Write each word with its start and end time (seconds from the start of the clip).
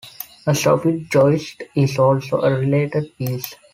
A 0.47 0.51
soffit 0.53 1.11
joist 1.11 1.61
is 1.75 1.99
also 1.99 2.41
a 2.41 2.57
related 2.57 3.15
piece. 3.19 3.53